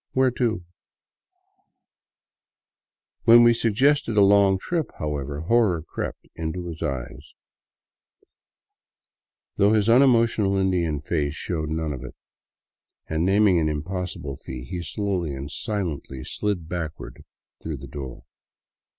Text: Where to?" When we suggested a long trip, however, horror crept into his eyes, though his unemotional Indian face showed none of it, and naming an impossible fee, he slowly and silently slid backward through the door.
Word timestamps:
Where 0.13 0.31
to?" 0.31 0.65
When 3.25 3.43
we 3.43 3.53
suggested 3.53 4.17
a 4.17 4.23
long 4.23 4.57
trip, 4.57 4.89
however, 4.97 5.41
horror 5.41 5.83
crept 5.83 6.25
into 6.35 6.65
his 6.69 6.81
eyes, 6.81 7.33
though 9.57 9.73
his 9.73 9.87
unemotional 9.89 10.57
Indian 10.57 11.01
face 11.01 11.35
showed 11.35 11.69
none 11.69 11.93
of 11.93 12.03
it, 12.03 12.15
and 13.07 13.23
naming 13.23 13.59
an 13.59 13.69
impossible 13.69 14.37
fee, 14.37 14.63
he 14.65 14.81
slowly 14.81 15.35
and 15.35 15.51
silently 15.51 16.23
slid 16.23 16.67
backward 16.67 17.23
through 17.61 17.77
the 17.77 17.85
door. 17.85 18.23